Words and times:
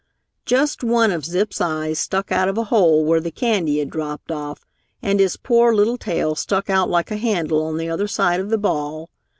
Just 0.47 0.83
one 0.83 1.11
of 1.11 1.25
Zip's 1.25 1.61
eyes 1.61 1.99
stuck 1.99 2.31
out 2.31 2.47
of 2.49 2.57
a 2.57 2.63
hole 2.73 3.05
where 3.05 3.19
the 3.19 3.29
candy 3.29 3.77
had 3.77 3.91
dropped 3.91 4.31
off, 4.31 4.65
and 4.99 5.19
his 5.19 5.37
poor 5.37 5.75
little 5.75 5.99
tail 5.99 6.33
stuck 6.33 6.71
out 6.71 6.89
like 6.89 7.11
a 7.11 7.17
handle 7.17 7.61
on 7.61 7.77
the 7.77 7.87
other 7.87 8.07
side 8.07 8.39
of 8.39 8.49
the 8.49 8.57
ball. 8.57 9.11